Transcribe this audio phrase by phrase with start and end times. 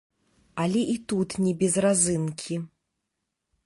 [0.63, 2.55] Але і тут не без разынкі.